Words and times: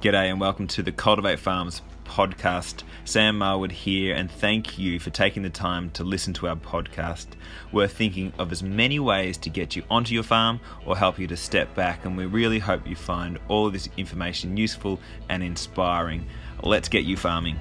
G'day 0.00 0.30
and 0.30 0.38
welcome 0.38 0.68
to 0.68 0.82
the 0.84 0.92
Cultivate 0.92 1.40
Farms 1.40 1.82
podcast. 2.04 2.84
Sam 3.04 3.40
Marwood 3.40 3.72
here, 3.72 4.14
and 4.14 4.30
thank 4.30 4.78
you 4.78 5.00
for 5.00 5.10
taking 5.10 5.42
the 5.42 5.50
time 5.50 5.90
to 5.90 6.04
listen 6.04 6.32
to 6.34 6.46
our 6.46 6.54
podcast. 6.54 7.26
We're 7.72 7.88
thinking 7.88 8.32
of 8.38 8.52
as 8.52 8.62
many 8.62 9.00
ways 9.00 9.36
to 9.38 9.50
get 9.50 9.74
you 9.74 9.82
onto 9.90 10.14
your 10.14 10.22
farm 10.22 10.60
or 10.86 10.96
help 10.96 11.18
you 11.18 11.26
to 11.26 11.36
step 11.36 11.74
back, 11.74 12.04
and 12.04 12.16
we 12.16 12.26
really 12.26 12.60
hope 12.60 12.86
you 12.86 12.94
find 12.94 13.40
all 13.48 13.70
this 13.70 13.88
information 13.96 14.56
useful 14.56 15.00
and 15.28 15.42
inspiring. 15.42 16.26
Let's 16.62 16.88
get 16.88 17.02
you 17.02 17.16
farming. 17.16 17.58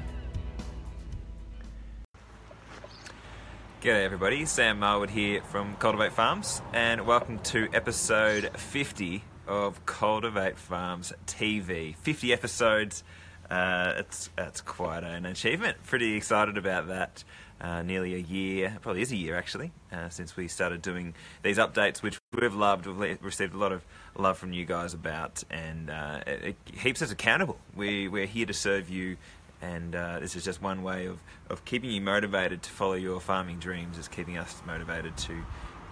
G'day 3.80 4.04
everybody, 4.04 4.44
Sam 4.48 4.80
Marwood 4.80 5.12
here 5.12 5.43
from 5.43 5.75
Cultivate 5.75 6.12
Farms, 6.12 6.64
and 6.73 7.05
welcome 7.05 7.38
to 7.43 7.70
episode 7.73 8.50
50 8.57 9.23
of 9.48 9.86
Cultivate 9.86 10.57
Farms 10.57 11.14
TV. 11.28 11.96
50 11.96 12.34
episodes. 12.34 13.04
Uh, 13.51 13.93
it's 13.98 14.32
it's 14.36 14.61
quite 14.61 15.04
an 15.04 15.28
achievement. 15.28 15.78
Pretty 15.86 16.15
excited 16.15 16.57
about 16.57 16.87
that. 16.87 17.24
Uh, 17.61 17.84
nearly 17.84 18.15
a 18.15 18.20
year, 18.20 18.78
probably 18.82 19.04
is 19.04 19.11
a 19.11 19.15
year 19.15 19.36
actually, 19.36 19.71
uh, 19.92 20.09
since 20.09 20.36
we 20.36 20.48
started 20.48 20.82
doing 20.82 21.14
these 21.43 21.59
updates, 21.59 22.01
which 22.01 22.20
we've 22.34 22.56
loved. 22.56 22.87
We've 22.87 23.23
received 23.23 23.54
a 23.54 23.57
lot 23.57 23.71
of 23.71 23.86
love 24.15 24.39
from 24.39 24.54
you 24.54 24.65
guys 24.65 24.96
about, 24.96 25.43
and 25.51 25.92
uh, 25.92 26.21
it, 26.25 26.43
it 26.43 26.79
keeps 26.82 27.04
us 27.04 27.12
accountable. 27.12 27.59
We 27.75 28.07
we're 28.07 28.25
here 28.25 28.48
to 28.48 28.54
serve 28.54 28.89
you 28.89 29.18
and 29.61 29.96
uh, 29.96 30.20
this 30.20 30.36
is 30.36 30.43
just 30.43 30.61
one 30.61 30.84
way 30.84 31.06
of, 31.06 31.20
of 31.50 31.65
keeping 31.65 31.89
you 31.89 32.02
motivated 32.02 32.61
to 32.64 32.70
follow 32.70 32.94
your 32.94 33.20
farming 33.20 33.59
dreams 33.59 33.98
is 33.98 34.08
keeping 34.08 34.38
us 34.38 34.61
motivated 34.66 35.16
to 35.17 35.34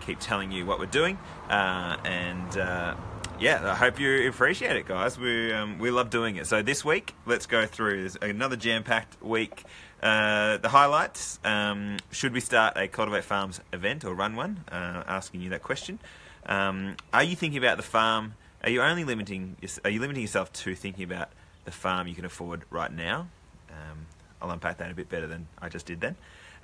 keep 0.01 0.19
telling 0.19 0.51
you 0.51 0.65
what 0.65 0.77
we're 0.77 0.85
doing 0.85 1.17
uh, 1.49 1.97
and 2.03 2.57
uh, 2.57 2.95
yeah, 3.39 3.69
I 3.69 3.75
hope 3.75 3.99
you 3.99 4.29
appreciate 4.29 4.77
it, 4.77 4.87
guys. 4.87 5.19
We 5.19 5.51
um, 5.51 5.77
we 5.77 5.91
love 5.91 6.09
doing 6.09 6.37
it. 6.37 6.47
So 6.47 6.61
this 6.61 6.85
week, 6.85 7.13
let's 7.25 7.45
go 7.45 7.65
through 7.65 8.11
another 8.21 8.55
jam-packed 8.55 9.21
week. 9.21 9.65
Uh, 10.01 10.57
the 10.57 10.69
highlights: 10.69 11.39
um, 11.43 11.97
Should 12.11 12.31
we 12.31 12.39
start 12.39 12.77
a 12.77 12.87
Cultivate 12.87 13.25
Farms 13.25 13.59
event 13.73 14.05
or 14.05 14.13
run 14.13 14.35
one? 14.35 14.63
Uh, 14.71 15.03
asking 15.05 15.41
you 15.41 15.49
that 15.49 15.63
question. 15.63 15.99
Um, 16.45 16.95
are 17.11 17.23
you 17.23 17.35
thinking 17.35 17.57
about 17.57 17.75
the 17.77 17.83
farm? 17.83 18.35
Are 18.63 18.69
you 18.69 18.81
only 18.81 19.03
limiting? 19.03 19.57
Are 19.83 19.89
you 19.89 19.99
limiting 19.99 20.21
yourself 20.21 20.53
to 20.53 20.73
thinking 20.73 21.03
about 21.03 21.29
the 21.65 21.71
farm 21.71 22.07
you 22.07 22.15
can 22.15 22.25
afford 22.25 22.63
right 22.69 22.91
now? 22.91 23.27
Um, 23.75 24.05
I'll 24.41 24.51
unpack 24.51 24.77
that 24.77 24.91
a 24.91 24.95
bit 24.95 25.09
better 25.09 25.27
than 25.27 25.47
I 25.61 25.69
just 25.69 25.85
did 25.85 26.01
then. 26.01 26.15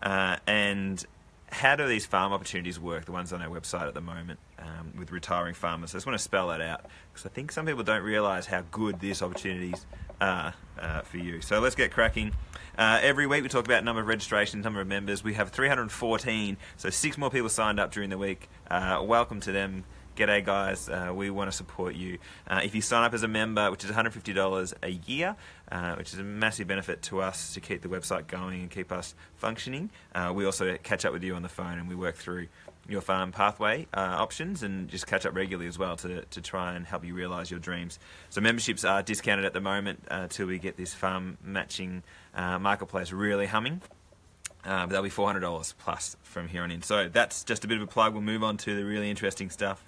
Uh, 0.02 0.38
and 0.48 1.04
how 1.52 1.76
do 1.76 1.86
these 1.88 2.06
farm 2.06 2.32
opportunities 2.32 2.80
work, 2.80 3.06
the 3.06 3.12
ones 3.12 3.34
on 3.34 3.42
our 3.42 3.50
website 3.50 3.88
at 3.88 3.94
the 3.94 4.02
moment 4.02 4.40
um, 4.60 4.94
with 4.98 5.12
retiring 5.12 5.54
farmers? 5.54 5.94
I 5.94 5.98
just 5.98 6.06
want 6.06 6.18
to 6.18 6.24
spell 6.24 6.48
that 6.48 6.62
out 6.62 6.86
because 7.12 7.26
I 7.26 7.30
think 7.30 7.52
some 7.52 7.66
people 7.66 7.84
don't 7.84 8.04
realise 8.04 8.46
how 8.46 8.64
good 8.72 9.00
these 9.00 9.22
opportunities 9.22 9.86
are 10.22 10.54
uh, 10.80 11.02
for 11.02 11.18
you. 11.18 11.42
So 11.42 11.60
let's 11.60 11.76
get 11.76 11.92
cracking. 11.92 12.32
Uh, 12.78 13.00
every 13.02 13.28
week 13.28 13.44
we 13.44 13.50
talk 13.50 13.66
about 13.66 13.84
number 13.84 14.02
of 14.02 14.08
registrations, 14.08 14.64
number 14.64 14.80
of 14.80 14.88
members. 14.88 15.24
We 15.24 15.34
have 15.34 15.50
314, 15.50 16.58
so 16.78 16.90
six 16.90 17.18
more 17.18 17.30
people 17.30 17.50
signed 17.50 17.80
up 17.80 17.92
during 17.92 18.10
the 18.10 18.18
week. 18.18 18.50
Uh, 18.70 19.02
welcome 19.04 19.42
to 19.42 19.52
them. 19.52 19.84
G'day, 20.18 20.44
guys. 20.44 20.90
Uh, 20.90 21.14
we 21.16 21.30
want 21.30 21.50
to 21.50 21.56
support 21.56 21.96
you. 21.96 22.18
Uh, 22.46 22.60
if 22.62 22.76
you 22.76 22.82
sign 22.82 23.06
up 23.06 23.14
as 23.14 23.24
a 23.24 23.30
member, 23.30 23.72
which 23.72 23.86
is 23.86 23.92
$150 23.92 24.74
a 24.84 24.92
year, 24.92 25.38
uh, 25.72 25.96
which 25.96 26.12
is 26.12 26.20
a 26.20 26.24
massive 26.24 26.68
benefit 26.68 27.02
to 27.04 27.22
us 27.22 27.54
to 27.54 27.62
keep 27.62 27.82
the 27.82 27.88
website 27.88 28.28
going 28.28 28.60
and 28.60 28.70
keep 28.70 28.92
us 28.92 29.16
functioning, 29.38 29.90
uh, 30.14 30.34
we 30.36 30.46
also 30.46 30.76
catch 30.84 31.06
up 31.06 31.14
with 31.14 31.24
you 31.24 31.34
on 31.34 31.44
the 31.44 31.50
phone 31.50 31.80
and 31.80 31.88
we 31.88 31.96
work 31.96 32.16
through 32.16 32.48
your 32.90 33.00
farm 33.00 33.32
pathway 33.32 33.88
uh, 33.94 34.18
options 34.20 34.64
and 34.64 34.90
just 34.90 35.08
catch 35.08 35.26
up 35.26 35.34
regularly 35.34 35.68
as 35.68 35.80
well 35.80 35.96
to, 35.96 36.26
to 36.26 36.42
try 36.42 36.74
and 36.74 36.86
help 36.86 37.06
you 37.06 37.14
realise 37.14 37.50
your 37.50 37.62
dreams. 37.62 37.98
So 38.32 38.42
memberships 38.42 38.84
are 38.84 39.02
discounted 39.02 39.46
at 39.46 39.54
the 39.54 39.62
moment 39.62 40.04
until 40.12 40.46
uh, 40.46 40.50
we 40.50 40.60
get 40.60 40.76
this 40.76 40.94
farm 40.94 41.38
matching 41.42 42.04
marketplace 42.36 43.14
really 43.14 43.46
humming. 43.46 43.82
Uh, 44.64 44.86
but 44.86 44.90
that'll 44.90 45.04
be 45.04 45.10
$400 45.10 45.74
plus 45.80 46.16
from 46.22 46.48
here 46.48 46.62
on 46.62 46.70
in. 46.70 46.82
So 46.84 47.10
that's 47.10 47.44
just 47.44 47.66
a 47.66 47.68
bit 47.68 47.78
of 47.78 47.84
a 47.84 47.88
plug. 47.88 48.14
We'll 48.14 48.22
move 48.22 48.44
on 48.44 48.58
to 48.58 48.76
the 48.76 48.84
really 48.86 49.10
interesting 49.10 49.50
stuff. 49.50 49.84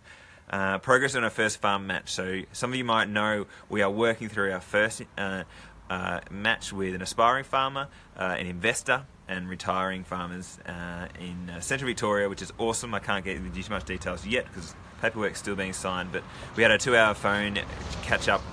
Uh, 0.50 0.78
progress 0.78 1.16
on 1.16 1.24
our 1.24 1.30
first 1.30 1.62
farm 1.62 1.88
match. 1.88 2.12
So 2.12 2.42
some 2.52 2.72
of 2.72 2.78
you 2.78 2.84
might 2.84 3.10
know 3.10 3.48
we 3.70 3.82
are 3.82 3.90
working 3.90 4.30
through 4.30 4.52
our 4.52 4.60
first 4.60 5.02
uh, 5.18 5.44
uh, 5.90 6.20
match 6.30 6.72
with 6.72 6.94
an 6.94 7.02
aspiring 7.02 7.44
farmer, 7.44 7.88
uh, 8.18 8.36
an 8.38 8.46
investor, 8.46 9.06
and 9.28 9.50
retiring 9.50 10.04
farmers 10.04 10.60
uh, 10.68 11.08
in 11.20 11.50
uh, 11.50 11.60
Central 11.60 11.88
Victoria, 11.88 12.30
which 12.30 12.42
is 12.42 12.52
awesome. 12.58 12.94
I 12.94 13.00
can't 13.00 13.24
get 13.24 13.38
into 13.38 13.64
too 13.64 13.70
much 13.72 13.86
details 13.86 14.26
yet 14.28 14.46
because 14.46 14.76
paperwork's 15.02 15.40
still 15.40 15.56
being 15.56 15.74
signed. 15.74 16.12
But 16.12 16.24
we 16.56 16.64
had 16.64 16.72
a 16.72 16.78
two-hour 16.78 17.14
phone 17.14 17.58
catch 18.04 18.28
up 18.28 18.44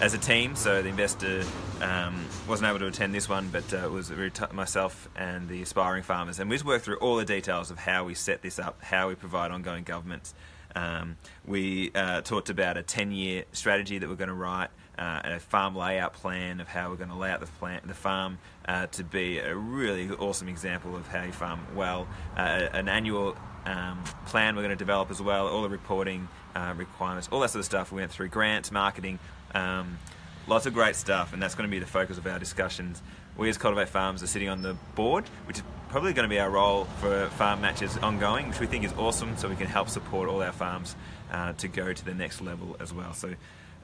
as 0.00 0.14
a 0.14 0.18
team. 0.18 0.56
So 0.56 0.82
the 0.82 0.88
investor 0.88 1.44
um, 1.82 2.24
wasn't 2.48 2.70
able 2.70 2.78
to 2.80 2.86
attend 2.86 3.14
this 3.14 3.28
one, 3.28 3.48
but 3.50 3.72
it 3.72 3.90
was 3.90 4.10
myself 4.52 5.08
and 5.16 5.48
the 5.48 5.62
aspiring 5.62 6.02
farmers, 6.02 6.38
and 6.38 6.48
we 6.48 6.56
just 6.56 6.64
worked 6.64 6.84
through 6.84 6.96
all 6.96 7.16
the 7.16 7.24
details 7.24 7.70
of 7.70 7.78
how 7.78 8.04
we 8.04 8.14
set 8.14 8.42
this 8.42 8.58
up, 8.58 8.82
how 8.82 9.08
we 9.08 9.14
provide 9.14 9.50
ongoing 9.50 9.84
governments. 9.84 10.34
Um, 10.74 11.16
we 11.46 11.90
uh, 11.94 12.20
talked 12.22 12.50
about 12.50 12.76
a 12.76 12.82
10-year 12.82 13.44
strategy 13.52 13.98
that 13.98 14.08
we're 14.08 14.14
going 14.14 14.28
to 14.28 14.34
write, 14.34 14.68
uh, 14.98 15.20
a 15.24 15.40
farm 15.40 15.74
layout 15.74 16.12
plan 16.12 16.60
of 16.60 16.68
how 16.68 16.90
we're 16.90 16.96
going 16.96 17.10
to 17.10 17.16
lay 17.16 17.30
out 17.30 17.40
the, 17.40 17.46
plant, 17.46 17.86
the 17.86 17.94
farm 17.94 18.38
uh, 18.66 18.86
to 18.88 19.02
be 19.02 19.38
a 19.38 19.54
really 19.54 20.10
awesome 20.10 20.48
example 20.48 20.94
of 20.94 21.06
how 21.08 21.22
you 21.22 21.32
farm 21.32 21.60
well, 21.74 22.06
uh, 22.36 22.68
an 22.72 22.88
annual 22.88 23.36
um, 23.66 24.02
plan 24.26 24.56
we're 24.56 24.62
going 24.62 24.70
to 24.70 24.76
develop 24.76 25.10
as 25.10 25.20
well, 25.20 25.48
all 25.48 25.62
the 25.62 25.68
reporting 25.68 26.28
uh, 26.54 26.74
requirements, 26.76 27.28
all 27.32 27.40
that 27.40 27.50
sort 27.50 27.60
of 27.60 27.66
stuff. 27.66 27.92
We 27.92 28.00
went 28.00 28.10
through 28.10 28.28
grants, 28.28 28.70
marketing, 28.70 29.18
um, 29.54 29.98
lots 30.46 30.66
of 30.66 30.74
great 30.74 30.96
stuff, 30.96 31.32
and 31.32 31.42
that's 31.42 31.54
going 31.54 31.68
to 31.68 31.70
be 31.70 31.78
the 31.78 31.86
focus 31.86 32.18
of 32.18 32.26
our 32.26 32.38
discussions. 32.38 33.02
We 33.40 33.48
as 33.48 33.56
Cultivate 33.56 33.88
Farms 33.88 34.22
are 34.22 34.26
sitting 34.26 34.50
on 34.50 34.60
the 34.60 34.74
board, 34.94 35.26
which 35.46 35.56
is 35.56 35.64
probably 35.88 36.12
going 36.12 36.28
to 36.28 36.28
be 36.28 36.38
our 36.38 36.50
role 36.50 36.84
for 37.00 37.26
farm 37.38 37.62
matches 37.62 37.96
ongoing, 37.96 38.48
which 38.48 38.60
we 38.60 38.66
think 38.66 38.84
is 38.84 38.92
awesome, 38.98 39.34
so 39.38 39.48
we 39.48 39.56
can 39.56 39.66
help 39.66 39.88
support 39.88 40.28
all 40.28 40.42
our 40.42 40.52
farms 40.52 40.94
uh, 41.32 41.54
to 41.54 41.66
go 41.66 41.90
to 41.90 42.04
the 42.04 42.12
next 42.12 42.42
level 42.42 42.76
as 42.80 42.92
well. 42.92 43.14
So, 43.14 43.34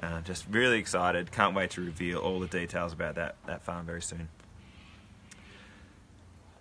uh, 0.03 0.21
just 0.21 0.45
really 0.51 0.79
excited. 0.79 1.33
Can't 1.33 1.55
wait 1.55 1.71
to 1.71 1.81
reveal 1.81 2.19
all 2.19 2.39
the 2.39 2.49
details 2.49 2.93
about 2.93 3.15
that, 3.15 3.37
that 3.47 3.63
farm 3.63 3.87
very 3.87 4.03
soon. 4.03 4.29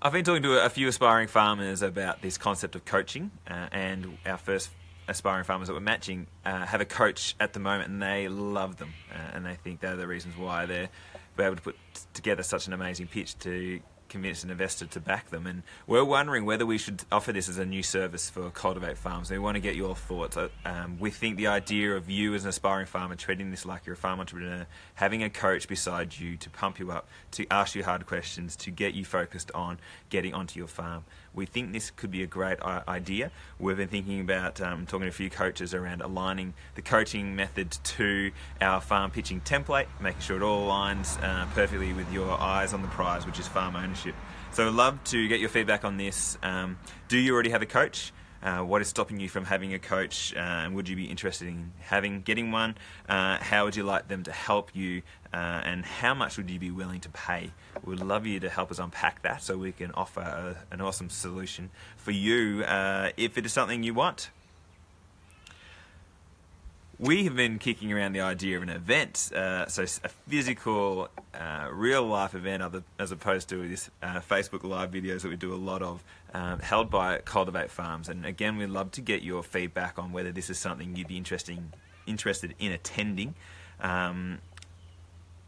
I've 0.02 0.14
been 0.14 0.24
talking 0.24 0.44
to 0.44 0.64
a 0.64 0.70
few 0.70 0.88
aspiring 0.88 1.28
farmers 1.28 1.82
about 1.82 2.22
this 2.22 2.38
concept 2.38 2.76
of 2.76 2.86
coaching, 2.86 3.30
uh, 3.46 3.68
and 3.74 4.18
our 4.26 4.38
first 4.38 4.70
aspiring 5.10 5.44
farmers 5.44 5.68
that 5.68 5.74
we're 5.74 5.82
matching 5.82 6.28
uh, 6.46 6.66
have 6.66 6.80
a 6.80 6.86
coach 6.86 7.36
at 7.42 7.52
the 7.52 7.60
moment, 7.60 7.90
and 7.90 8.02
they 8.02 8.30
love 8.30 8.78
them, 8.78 8.94
uh, 9.12 9.36
and 9.36 9.46
they 9.46 9.56
think 9.56 9.82
they're 9.82 9.98
the 9.98 10.08
reasons 10.08 10.38
why 10.38 10.66
they're 10.66 10.88
able 11.44 11.56
to 11.56 11.62
put 11.62 11.76
together 12.14 12.44
such 12.44 12.68
an 12.68 12.74
amazing 12.74 13.08
pitch 13.08 13.38
to 13.40 13.80
convince 14.16 14.46
an 14.46 14.50
investor 14.50 14.86
to 14.86 15.00
back 15.02 15.30
them. 15.30 15.46
And 15.46 15.64
we're 15.88 16.06
wondering 16.06 16.46
whether 16.46 16.66
we 16.66 16.78
should 16.78 17.04
offer 17.12 17.34
this 17.34 17.50
as 17.50 17.58
a 17.58 17.66
new 17.66 17.84
service 17.84 18.30
for 18.30 18.50
Cultivate 18.50 18.98
Farms. 18.98 19.30
We 19.30 19.40
want 19.40 19.56
to 19.56 19.60
get 19.60 19.76
your 19.76 19.94
thoughts. 19.94 20.38
Uh, 20.38 20.48
um, 20.64 20.98
we 21.00 21.10
think 21.10 21.36
the 21.36 21.48
idea 21.48 21.94
of 21.96 22.10
you 22.10 22.34
as 22.34 22.44
an 22.44 22.50
aspiring 22.50 22.86
farmer 22.86 23.16
treating 23.16 23.52
this 23.52 23.66
like 23.66 23.86
you're 23.86 23.96
a 23.96 23.98
farm 23.98 24.22
entrepreneur, 24.22 24.68
having 24.94 25.22
a 25.22 25.30
coach 25.30 25.68
beside 25.68 26.18
you 26.18 26.38
to 26.38 26.50
pump 26.50 26.80
you 26.80 26.92
up, 26.92 27.08
to 27.32 27.46
ask 27.52 27.76
you 27.76 27.84
hard 27.84 28.06
questions, 28.06 28.56
to 28.56 28.72
get 28.72 28.94
you 28.94 29.04
focused 29.04 29.52
on 29.54 29.80
getting 30.10 30.34
onto 30.34 30.60
your 30.60 30.68
farm. 30.68 31.04
We 31.34 31.46
think 31.46 31.74
this 31.74 31.92
could 31.92 32.12
be 32.12 32.24
a 32.24 32.28
great 32.28 32.62
idea. 32.62 33.32
We've 33.60 33.76
been 33.76 33.90
thinking 33.90 34.22
about 34.22 34.62
um, 34.62 34.86
talking 34.86 35.02
to 35.02 35.10
a 35.10 35.12
few 35.12 35.30
coaches 35.30 35.74
around 35.74 36.02
aligning 36.02 36.54
the 36.76 36.82
coaching 36.82 37.36
method 37.36 37.72
to 37.72 38.32
our 38.62 38.80
farm 38.80 39.12
pitching 39.12 39.42
template, 39.42 39.88
making 40.00 40.22
sure 40.22 40.38
it 40.38 40.44
all 40.44 40.70
aligns 40.70 41.22
uh, 41.22 41.46
perfectly 41.54 41.92
with 41.92 42.10
your 42.14 42.32
eyes 42.40 42.74
on 42.74 42.82
the 42.82 42.88
prize, 42.90 43.26
which 43.26 43.40
is 43.40 43.48
farm 43.48 43.76
ownership. 43.76 44.05
So, 44.52 44.68
I'd 44.68 44.74
love 44.74 45.04
to 45.06 45.28
get 45.28 45.40
your 45.40 45.50
feedback 45.50 45.84
on 45.84 45.98
this. 45.98 46.38
Um, 46.44 46.78
do 47.08 47.18
you 47.18 47.34
already 47.34 47.50
have 47.50 47.62
a 47.62 47.66
coach? 47.66 48.12
Uh, 48.46 48.60
what 48.60 48.80
is 48.80 48.88
stopping 48.88 49.20
you 49.20 49.28
from 49.28 49.44
having 49.44 49.74
a 49.74 49.80
coach, 49.80 50.32
uh, 50.36 50.40
and 50.40 50.76
would 50.76 50.88
you 50.88 50.96
be 50.96 51.06
interested 51.06 51.48
in 51.48 51.72
having 51.80 52.22
getting 52.22 52.52
one? 52.52 52.78
Uh, 53.10 53.38
how 53.38 53.66
would 53.66 53.76
you 53.76 53.82
like 53.82 54.08
them 54.08 54.22
to 54.22 54.32
help 54.32 54.70
you, 54.76 55.02
uh, 55.34 55.38
and 55.66 55.84
how 55.84 56.14
much 56.14 56.38
would 56.38 56.48
you 56.48 56.60
be 56.60 56.70
willing 56.70 57.00
to 57.00 57.10
pay? 57.10 57.50
We'd 57.84 58.02
love 58.02 58.28
you 58.28 58.40
to 58.42 58.50
help 58.50 58.70
us 58.70 58.78
unpack 58.78 59.24
that 59.24 59.42
so 59.42 59.58
we 59.58 59.72
can 59.72 59.92
offer 59.94 60.20
a, 60.20 60.58
an 60.72 60.80
awesome 60.80 61.10
solution 61.10 61.72
for 61.98 62.12
you 62.12 62.64
uh, 62.66 63.10
if 63.18 63.36
it 63.40 63.48
is 63.48 63.54
something 63.54 63.82
you 63.82 63.96
want 63.96 64.30
we 66.98 67.26
have 67.26 67.36
been 67.36 67.60
kicking 67.60 67.92
around 67.92 68.14
the 68.14 68.22
idea 68.22 68.56
of 68.58 68.64
an 68.64 68.70
event, 68.70 69.32
uh, 69.36 69.68
so 69.68 69.84
a 69.84 70.10
physical, 70.28 71.10
uh, 71.34 71.68
real 71.72 72.04
life 72.04 72.34
event, 72.34 72.64
as 72.98 73.12
opposed 73.12 73.50
to 73.50 73.68
this 73.68 73.90
uh, 74.02 74.20
Facebook 74.22 74.64
Live 74.64 74.92
videos 74.92 75.22
that 75.22 75.30
we 75.30 75.36
do 75.36 75.54
a 75.54 75.56
lot 75.56 75.82
of, 75.82 76.04
um, 76.34 76.60
held 76.60 76.90
by 76.90 77.20
Cultivate 77.20 77.70
Farms. 77.70 78.08
And 78.08 78.26
again, 78.26 78.58
we'd 78.58 78.70
love 78.70 78.92
to 78.92 79.02
get 79.02 79.24
your 79.24 79.44
feedback 79.44 80.00
on 80.00 80.14
whether 80.14 80.32
this 80.32 80.50
is 80.50 80.58
something 80.58 80.96
you'd 80.96 81.08
be 81.08 81.18
interesting, 81.18 81.74
interested 82.08 82.56
in 82.60 82.72
attending. 82.72 83.36
Um, 83.82 84.40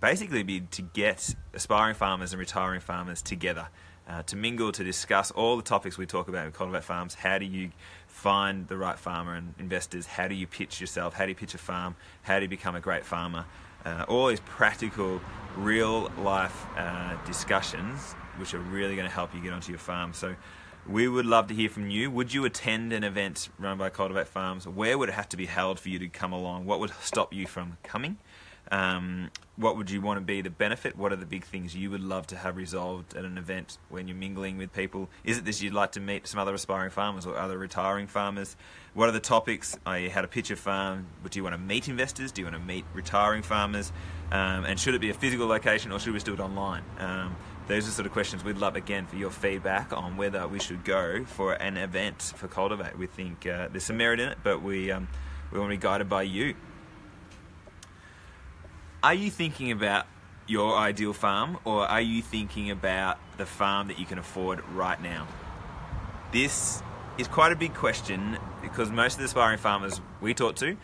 basically, 0.02 0.44
be 0.44 0.62
to 0.62 0.82
get 0.82 1.34
aspiring 1.54 1.96
farmers 1.96 2.34
and 2.34 2.40
retiring 2.40 2.82
farmers 2.82 3.22
together. 3.22 3.70
Uh, 4.08 4.24
to 4.24 4.38
mingle, 4.38 4.72
to 4.72 4.86
discuss 4.86 5.32
all 5.32 5.58
the 5.58 5.64
topics 5.64 5.98
we 5.98 6.06
talk 6.06 6.30
about 6.30 6.46
in 6.46 6.52
Cultivate 6.54 6.84
Farms. 6.86 7.14
How 7.14 7.38
do 7.38 7.46
you 7.46 7.72
find 8.08 8.68
the 8.68 8.78
right 8.78 8.98
farmer 8.98 9.36
and 9.36 9.54
investors. 9.60 10.08
How 10.08 10.28
do 10.28 10.34
you 10.34 10.48
pitch 10.48 10.80
yourself? 10.80 11.14
How 11.14 11.26
do 11.26 11.30
you 11.30 11.36
pitch 11.36 11.54
a 11.54 11.58
farm? 11.58 11.96
How 12.24 12.38
do 12.38 12.44
you 12.44 12.50
become 12.50 12.76
a 12.76 12.80
great 12.80 13.06
farmer? 13.06 13.46
uh, 13.88 14.06
all 14.08 14.28
these 14.28 14.40
practical, 14.42 15.22
real 15.56 16.12
life 16.20 16.66
uh, 16.76 17.16
discussions, 17.26 18.14
which 18.38 18.54
are 18.54 18.60
really 18.60 18.96
going 18.96 19.08
to 19.08 19.14
help 19.14 19.34
you 19.34 19.42
get 19.42 19.54
onto 19.54 19.72
your 19.72 19.80
farm. 19.80 20.14
So, 20.14 20.36
we 20.88 21.08
would 21.08 21.26
love 21.26 21.48
to 21.48 21.54
hear 21.54 21.70
from 21.70 21.90
you. 21.90 22.10
Would 22.10 22.34
you 22.34 22.46
attend 22.46 22.94
an 22.94 23.04
event 23.04 23.50
run 23.60 23.78
by 23.78 23.90
Cultivate 23.90 24.28
Farms? 24.28 24.66
Where 24.66 24.98
would 24.98 25.10
it 25.10 25.16
have 25.16 25.28
to 25.30 25.38
be 25.38 25.46
held 25.46 25.80
for 25.82 25.90
you 25.90 26.00
to 26.00 26.08
come 26.08 26.32
along? 26.32 26.66
What 26.66 26.80
would 26.80 26.92
stop 27.02 27.34
you 27.34 27.46
from 27.46 27.78
coming? 27.84 28.18
Um, 28.72 29.30
what 29.56 29.76
would 29.76 29.90
you 29.90 30.02
want 30.02 30.20
to 30.20 30.26
be 30.26 30.42
the 30.42 30.50
benefit? 30.50 30.96
What 30.96 31.12
are 31.12 31.16
the 31.16 31.26
big 31.26 31.44
things 31.44 31.76
you 31.76 31.90
would 31.90 32.02
love 32.02 32.28
to 32.28 32.36
have 32.36 32.58
resolved 32.58 33.16
at 33.16 33.26
an 33.26 33.38
event 33.38 33.78
when 33.90 34.08
you're 34.08 34.18
mingling 34.18 34.58
with 34.58 34.72
people? 34.72 35.10
Is 35.24 35.38
it 35.38 35.46
this 35.46 35.62
you'd 35.62 35.74
like 35.74 35.94
to 35.94 36.00
meet 36.00 36.28
some 36.28 36.40
other 36.40 36.54
aspiring 36.54 36.92
farmers 36.92 37.26
or 37.26 37.38
other 37.38 37.58
retiring 37.58 38.08
farmers? 38.08 38.56
What 38.94 39.10
are 39.10 39.14
the 39.14 39.20
topics? 39.20 39.78
I 39.86 40.02
had 40.02 40.24
a 40.24 40.28
pitch 40.28 40.52
of 40.52 40.60
farm. 40.60 41.08
But 41.24 41.32
do 41.32 41.40
you 41.40 41.44
want 41.44 41.56
to 41.56 41.62
meet 41.62 41.88
investors? 41.88 42.32
Do 42.32 42.42
you 42.42 42.46
want 42.46 42.58
to 42.58 42.64
meet 42.64 42.86
retiring 42.94 43.42
farmers? 43.42 43.92
Um, 44.32 44.66
and 44.66 44.80
should 44.80 44.94
it 44.94 45.02
be 45.02 45.10
a 45.10 45.16
physical 45.16 45.48
location 45.48 45.92
or 45.92 46.00
should 46.00 46.14
we 46.14 46.20
do 46.20 46.34
it 46.34 46.40
online? 46.40 46.84
Um, 47.00 47.36
those 47.68 47.88
are 47.88 47.92
sort 47.92 48.06
of 48.06 48.14
questions 48.14 48.44
we'd 48.44 48.58
love 48.58 48.76
again 48.76 49.08
for 49.08 49.18
your 49.18 49.32
feedback 49.32 49.92
on 49.92 50.18
whether 50.18 50.48
we 50.48 50.60
should 50.60 50.86
go 50.86 51.26
for 51.26 51.54
an 51.54 51.78
event 51.78 52.22
for 52.36 52.48
Cultivate. 52.48 52.98
We 52.98 53.08
think 53.08 53.46
uh, 53.46 53.68
there's 53.70 53.84
some 53.84 53.98
merit 53.98 54.20
in 54.20 54.30
it, 54.30 54.38
but 54.42 54.62
we 54.62 54.92
um, 54.92 55.08
we 55.52 55.60
want 55.60 55.72
to 55.72 55.78
be 55.78 55.82
guided 55.82 56.08
by 56.08 56.22
you. 56.22 56.56
Are 59.08 59.14
you 59.14 59.32
thinking 59.32 59.72
about 59.72 60.06
your 60.48 60.76
ideal 60.76 61.14
farm, 61.14 61.60
or 61.64 61.88
are 61.88 62.02
you 62.02 62.22
thinking 62.22 62.72
about 62.72 63.18
the 63.38 63.46
farm 63.46 63.88
that 63.88 63.98
you 63.98 64.06
can 64.06 64.18
afford 64.18 64.62
right 64.72 65.02
now? 65.02 65.26
This 66.34 66.84
is 67.18 67.30
quite 67.30 67.54
a 67.54 67.56
big 67.56 67.74
question 67.74 68.38
because 68.62 68.92
most 68.92 69.14
of 69.14 69.20
the 69.20 69.26
aspiring 69.28 69.60
farmers 69.60 70.02
we 70.20 70.34
talk 70.34 70.58
to 70.58 70.76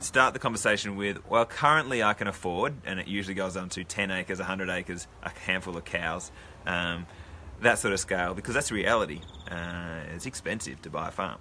start 0.00 0.34
the 0.34 0.38
conversation 0.38 0.96
with, 0.96 1.26
well, 1.30 1.46
currently 1.46 2.02
I 2.02 2.12
can 2.12 2.26
afford, 2.26 2.74
and 2.84 3.00
it 3.00 3.08
usually 3.08 3.32
goes 3.32 3.56
on 3.56 3.70
to 3.70 3.84
10 3.84 4.10
acres, 4.10 4.38
100 4.38 4.68
acres, 4.68 5.06
a 5.22 5.30
handful 5.30 5.78
of 5.78 5.86
cows, 5.86 6.30
um, 6.66 7.06
that 7.62 7.78
sort 7.78 7.94
of 7.94 8.00
scale, 8.00 8.34
because 8.34 8.52
that's 8.52 8.70
reality. 8.70 9.22
Uh, 9.50 10.00
it's 10.14 10.26
expensive 10.26 10.82
to 10.82 10.90
buy 10.90 11.08
a 11.08 11.10
farm. 11.10 11.38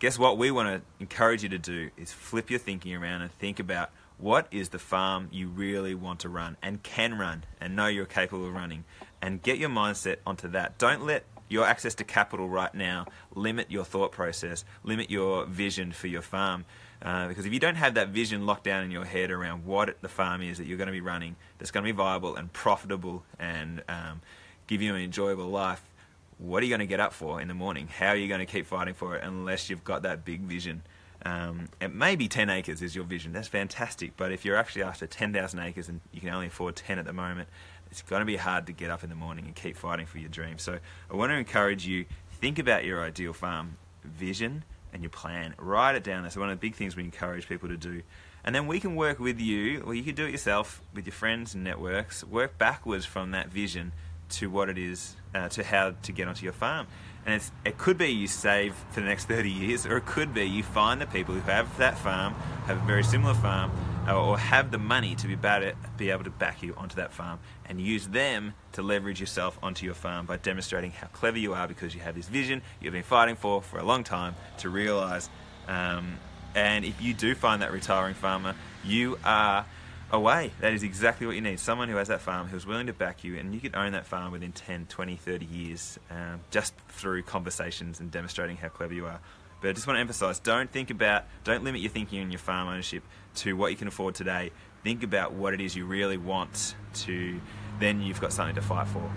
Guess 0.00 0.18
what 0.18 0.38
we 0.38 0.50
want 0.50 0.70
to 0.70 0.82
encourage 0.98 1.44
you 1.44 1.50
to 1.50 1.58
do 1.58 1.90
is 1.96 2.12
flip 2.12 2.50
your 2.50 2.58
thinking 2.58 2.96
around 2.96 3.22
and 3.22 3.30
think 3.34 3.60
about 3.60 3.90
what 4.18 4.46
is 4.50 4.70
the 4.70 4.78
farm 4.78 5.28
you 5.32 5.48
really 5.48 5.94
want 5.94 6.20
to 6.20 6.28
run 6.28 6.56
and 6.62 6.82
can 6.82 7.18
run 7.18 7.44
and 7.60 7.74
know 7.74 7.86
you're 7.86 8.06
capable 8.06 8.46
of 8.46 8.54
running 8.54 8.84
and 9.20 9.42
get 9.42 9.58
your 9.58 9.70
mindset 9.70 10.16
onto 10.26 10.48
that. 10.48 10.78
Don't 10.78 11.04
let 11.04 11.24
your 11.48 11.66
access 11.66 11.94
to 11.94 12.04
capital 12.04 12.48
right 12.48 12.74
now 12.74 13.06
limit 13.34 13.70
your 13.70 13.84
thought 13.84 14.12
process, 14.12 14.64
limit 14.82 15.10
your 15.10 15.44
vision 15.46 15.92
for 15.92 16.06
your 16.06 16.22
farm. 16.22 16.64
Uh, 17.02 17.28
because 17.28 17.44
if 17.44 17.52
you 17.52 17.60
don't 17.60 17.74
have 17.74 17.94
that 17.94 18.08
vision 18.08 18.46
locked 18.46 18.64
down 18.64 18.82
in 18.82 18.90
your 18.90 19.04
head 19.04 19.30
around 19.30 19.66
what 19.66 20.00
the 20.00 20.08
farm 20.08 20.40
is 20.40 20.58
that 20.58 20.66
you're 20.66 20.78
going 20.78 20.86
to 20.86 20.92
be 20.92 21.02
running, 21.02 21.36
that's 21.58 21.70
going 21.70 21.84
to 21.84 21.92
be 21.92 21.96
viable 21.96 22.34
and 22.36 22.52
profitable 22.52 23.24
and 23.38 23.82
um, 23.88 24.22
give 24.66 24.80
you 24.80 24.94
an 24.94 25.02
enjoyable 25.02 25.48
life, 25.48 25.82
what 26.38 26.62
are 26.62 26.66
you 26.66 26.70
going 26.70 26.80
to 26.80 26.86
get 26.86 27.00
up 27.00 27.12
for 27.12 27.40
in 27.40 27.48
the 27.48 27.54
morning? 27.54 27.88
How 27.88 28.08
are 28.08 28.16
you 28.16 28.28
going 28.28 28.40
to 28.40 28.46
keep 28.46 28.66
fighting 28.66 28.94
for 28.94 29.16
it 29.16 29.22
unless 29.22 29.68
you've 29.68 29.84
got 29.84 30.02
that 30.02 30.24
big 30.24 30.40
vision? 30.40 30.82
Um, 31.24 31.68
it 31.80 31.94
may 31.94 32.16
be 32.16 32.28
10 32.28 32.50
acres 32.50 32.82
is 32.82 32.94
your 32.94 33.04
vision. 33.04 33.32
That's 33.32 33.48
fantastic. 33.48 34.16
But 34.16 34.32
if 34.32 34.44
you're 34.44 34.56
actually 34.56 34.82
after 34.82 35.06
10,000 35.06 35.58
acres 35.58 35.88
and 35.88 36.00
you 36.12 36.20
can 36.20 36.30
only 36.30 36.48
afford 36.48 36.76
10 36.76 36.98
at 36.98 37.06
the 37.06 37.12
moment, 37.12 37.48
it's 37.90 38.02
going 38.02 38.20
to 38.20 38.26
be 38.26 38.36
hard 38.36 38.66
to 38.66 38.72
get 38.72 38.90
up 38.90 39.02
in 39.04 39.08
the 39.08 39.16
morning 39.16 39.46
and 39.46 39.54
keep 39.54 39.76
fighting 39.76 40.06
for 40.06 40.18
your 40.18 40.28
dream. 40.28 40.58
So 40.58 40.78
I 41.10 41.14
want 41.16 41.30
to 41.30 41.36
encourage 41.36 41.86
you 41.86 42.04
think 42.40 42.58
about 42.58 42.84
your 42.84 43.02
ideal 43.02 43.32
farm 43.32 43.78
vision 44.04 44.64
and 44.92 45.02
your 45.02 45.10
plan. 45.10 45.54
Write 45.58 45.94
it 45.94 46.04
down. 46.04 46.22
That's 46.22 46.36
one 46.36 46.50
of 46.50 46.58
the 46.58 46.60
big 46.60 46.74
things 46.74 46.96
we 46.96 47.04
encourage 47.04 47.48
people 47.48 47.68
to 47.68 47.76
do. 47.76 48.02
And 48.44 48.54
then 48.54 48.66
we 48.66 48.78
can 48.78 48.94
work 48.94 49.18
with 49.18 49.40
you, 49.40 49.80
or 49.80 49.94
you 49.94 50.02
can 50.02 50.14
do 50.14 50.26
it 50.26 50.30
yourself 50.30 50.82
with 50.92 51.06
your 51.06 51.14
friends 51.14 51.54
and 51.54 51.64
networks. 51.64 52.22
Work 52.24 52.58
backwards 52.58 53.06
from 53.06 53.30
that 53.30 53.48
vision 53.48 53.92
to 54.30 54.50
what 54.50 54.68
it 54.68 54.76
is, 54.76 55.16
uh, 55.34 55.48
to 55.50 55.64
how 55.64 55.94
to 56.02 56.12
get 56.12 56.28
onto 56.28 56.44
your 56.44 56.52
farm. 56.52 56.86
And 57.26 57.42
it 57.64 57.78
could 57.78 57.96
be 57.96 58.08
you 58.08 58.26
save 58.26 58.74
for 58.90 59.00
the 59.00 59.06
next 59.06 59.24
30 59.28 59.50
years, 59.50 59.86
or 59.86 59.96
it 59.96 60.06
could 60.06 60.34
be 60.34 60.44
you 60.44 60.62
find 60.62 61.00
the 61.00 61.06
people 61.06 61.34
who 61.34 61.40
have 61.42 61.76
that 61.78 61.98
farm, 61.98 62.34
have 62.66 62.76
a 62.76 62.86
very 62.86 63.04
similar 63.04 63.34
farm, 63.34 63.70
or 64.08 64.38
have 64.38 64.70
the 64.70 64.78
money 64.78 65.14
to 65.14 65.26
be, 65.26 65.34
it, 65.34 65.76
be 65.96 66.10
able 66.10 66.24
to 66.24 66.30
back 66.30 66.62
you 66.62 66.74
onto 66.76 66.96
that 66.96 67.12
farm 67.12 67.38
and 67.66 67.80
use 67.80 68.08
them 68.08 68.54
to 68.72 68.82
leverage 68.82 69.20
yourself 69.20 69.58
onto 69.62 69.86
your 69.86 69.94
farm 69.94 70.26
by 70.26 70.36
demonstrating 70.36 70.90
how 70.90 71.06
clever 71.08 71.38
you 71.38 71.54
are 71.54 71.66
because 71.66 71.94
you 71.94 72.00
have 72.00 72.14
this 72.14 72.28
vision 72.28 72.60
you've 72.80 72.92
been 72.92 73.02
fighting 73.02 73.36
for 73.36 73.62
for 73.62 73.78
a 73.78 73.84
long 73.84 74.04
time 74.04 74.34
to 74.58 74.68
realize. 74.68 75.30
Um, 75.66 76.18
and 76.54 76.84
if 76.84 77.00
you 77.00 77.14
do 77.14 77.34
find 77.34 77.62
that 77.62 77.72
retiring 77.72 78.14
farmer, 78.14 78.54
you 78.84 79.18
are 79.24 79.64
away. 80.10 80.52
That 80.60 80.72
is 80.72 80.82
exactly 80.82 81.26
what 81.26 81.34
you 81.36 81.42
need. 81.42 81.58
Someone 81.58 81.88
who 81.88 81.96
has 81.96 82.08
that 82.08 82.20
farm 82.20 82.48
who's 82.48 82.66
willing 82.66 82.86
to 82.86 82.92
back 82.92 83.24
you, 83.24 83.36
and 83.36 83.54
you 83.54 83.60
could 83.60 83.74
own 83.74 83.92
that 83.92 84.06
farm 84.06 84.32
within 84.32 84.52
10, 84.52 84.86
20, 84.86 85.16
30 85.16 85.44
years 85.46 85.98
um, 86.10 86.40
just 86.50 86.74
through 86.88 87.22
conversations 87.22 88.00
and 88.00 88.10
demonstrating 88.10 88.56
how 88.56 88.68
clever 88.68 88.94
you 88.94 89.06
are. 89.06 89.20
But 89.60 89.70
I 89.70 89.72
just 89.72 89.86
want 89.86 89.96
to 89.96 90.00
emphasize 90.00 90.38
don't 90.38 90.70
think 90.70 90.90
about, 90.90 91.24
don't 91.42 91.64
limit 91.64 91.80
your 91.80 91.90
thinking 91.90 92.20
in 92.20 92.30
your 92.30 92.38
farm 92.38 92.68
ownership 92.68 93.02
to 93.36 93.56
what 93.56 93.70
you 93.70 93.76
can 93.76 93.88
afford 93.88 94.14
today. 94.14 94.50
Think 94.82 95.02
about 95.02 95.32
what 95.32 95.54
it 95.54 95.60
is 95.60 95.74
you 95.74 95.86
really 95.86 96.18
want 96.18 96.74
to, 96.94 97.40
then 97.80 98.02
you've 98.02 98.20
got 98.20 98.32
something 98.32 98.54
to 98.56 98.62
fight 98.62 98.86
for. 98.88 99.10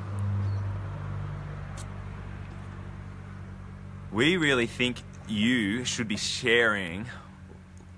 We 4.12 4.38
really 4.38 4.68
think 4.68 5.02
you 5.28 5.84
should 5.84 6.08
be 6.08 6.16
sharing 6.16 7.08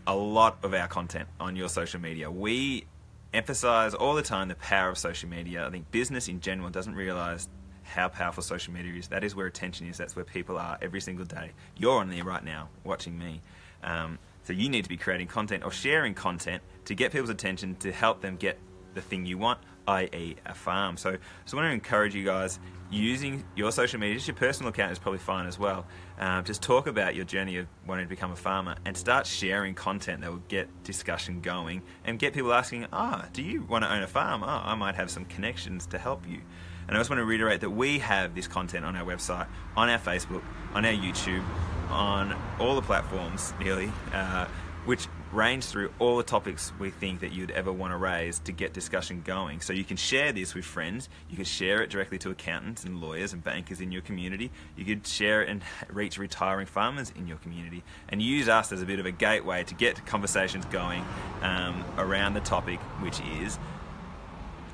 a 0.08 0.16
lot 0.16 0.58
of 0.64 0.74
our 0.74 0.88
content 0.88 1.28
on 1.40 1.56
your 1.56 1.70
social 1.70 2.00
media. 2.00 2.30
We 2.32 2.86
emphasize 3.34 3.94
all 3.94 4.16
the 4.16 4.22
time 4.22 4.48
the 4.48 4.56
power 4.56 4.90
of 4.90 4.98
social 4.98 5.30
media. 5.30 5.66
I 5.66 5.70
think 5.70 5.92
business 5.92 6.28
in 6.28 6.40
general 6.40 6.70
doesn't 6.70 6.96
realize 6.96 7.48
how 7.84 8.08
powerful 8.08 8.44
social 8.44 8.74
media 8.74 8.94
is. 8.94 9.08
That 9.08 9.24
is 9.24 9.36
where 9.36 9.48
attention 9.48 9.88
is. 9.88 9.98
That's 9.98 10.16
where 10.16 10.26
people 10.26 10.58
are 10.58 10.78
every 10.82 11.02
single 11.02 11.26
day. 11.26 11.52
You're 11.78 12.00
on 12.00 12.10
there 12.10 12.24
right 12.24 12.44
now 12.44 12.70
watching 12.84 13.18
me. 13.18 13.42
Um, 13.84 14.20
so 14.44 14.54
you 14.54 14.70
need 14.70 14.84
to 14.84 14.90
be 14.90 14.98
creating 14.98 15.28
content 15.28 15.64
or 15.64 15.72
sharing 15.72 16.14
content 16.14 16.64
to 16.86 16.96
get 16.96 17.12
people's 17.12 17.30
attention 17.30 17.76
to 17.78 17.92
help 17.92 18.22
them 18.22 18.36
get 18.36 18.58
the 19.00 19.08
thing 19.08 19.26
you 19.26 19.38
want, 19.38 19.60
i.e., 19.88 20.36
a 20.46 20.54
farm. 20.54 20.98
So, 20.98 21.18
so 21.46 21.58
I 21.58 21.62
want 21.62 21.72
to 21.72 21.74
encourage 21.74 22.14
you 22.14 22.26
guys 22.26 22.60
using 22.92 23.44
your 23.56 23.72
social 23.72 24.00
media, 24.00 24.16
just 24.16 24.28
your 24.28 24.36
personal 24.36 24.70
account 24.70 24.92
is 24.92 25.00
probably 25.00 25.20
fine 25.20 25.46
as 25.46 25.60
well. 25.60 25.86
Um, 26.20 26.44
just 26.44 26.62
talk 26.62 26.88
about 26.88 27.16
your 27.16 27.26
journey 27.26 27.58
of 27.58 27.68
wanting 27.86 28.06
to 28.06 28.10
become 28.10 28.32
a 28.32 28.36
farmer 28.36 28.76
and 28.86 28.98
start 28.98 29.28
sharing 29.28 29.76
content 29.76 30.22
that 30.22 30.32
will 30.32 30.44
get 30.48 30.68
discussion 30.84 31.42
going 31.42 31.82
and 32.04 32.18
get 32.18 32.34
people 32.34 32.52
asking, 32.52 32.88
ah, 32.92 33.24
oh, 33.24 33.30
do 33.32 33.44
you 33.44 33.64
want 33.64 33.84
to 33.84 33.94
own 33.94 34.02
a 34.02 34.08
farm? 34.08 34.44
Oh, 34.44 34.48
I 34.48 34.76
might 34.76 34.96
have 34.96 35.10
some 35.10 35.26
connections 35.26 35.86
to 35.88 35.98
help 35.98 36.28
you. 36.28 36.42
And 36.88 36.98
I 36.98 37.00
just 37.00 37.12
want 37.12 37.20
to 37.20 37.26
reiterate 37.26 37.62
that 37.62 37.70
we 37.70 38.00
have 38.00 38.34
this 38.34 38.48
content 38.48 38.84
on 38.84 38.96
our 38.96 39.06
website, 39.06 39.48
on 39.78 39.90
our 39.90 40.00
Facebook, 40.00 40.42
on 40.74 40.86
our 40.86 40.92
YouTube, 40.92 41.44
on 41.90 42.36
all 42.60 42.76
the 42.76 42.82
platforms 42.82 43.54
nearly, 43.60 43.92
uh, 44.12 44.48
which 44.86 45.08
range 45.32 45.66
through 45.66 45.92
all 46.00 46.18
the 46.18 46.24
topics 46.24 46.72
we 46.80 46.90
think 46.90 47.20
that 47.20 47.32
you'd 47.32 47.52
ever 47.52 47.72
want 47.72 47.94
to 47.94 47.98
raise 47.98 48.40
to 48.40 48.52
get 48.52 48.74
discussion 48.74 49.22
going. 49.24 49.62
So 49.62 49.74
you 49.74 49.84
can 49.84 49.98
share 49.98 50.32
this 50.32 50.56
with 50.56 50.66
friends, 50.66 51.10
you 51.30 51.36
can 51.36 51.46
share 51.46 51.82
it 51.82 51.90
directly 51.90 52.18
to 52.20 52.32
accountants 52.32 52.84
and 52.84 53.00
lawyers 53.00 53.34
and 53.34 53.44
bankers 53.44 53.82
in 53.82 53.92
your 53.92 54.02
community, 54.02 54.52
you 54.76 54.86
could 54.86 55.06
share 55.06 55.44
it 55.44 55.50
and 55.50 55.62
reach 55.90 56.18
retiring 56.18 56.66
farmers 56.66 57.14
in 57.16 57.28
your 57.28 57.38
community, 57.38 57.84
and 58.10 58.22
use 58.22 58.50
us 58.50 58.72
as 58.72 58.82
a 58.82 58.86
bit 58.86 59.00
of 59.00 59.06
a 59.06 59.12
gateway 59.12 59.64
to 59.64 59.76
get 59.76 60.06
conversations 60.06 60.66
going 60.66 61.06
um, 61.42 61.84
around 61.98 62.34
the 62.34 62.42
topic, 62.42 62.80
which 63.02 63.20
is 63.42 63.60